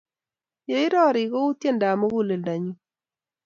Yeirori 0.69 1.23
kou 1.31 1.49
tyendap 1.59 1.95
muguleldanyu 1.99 2.73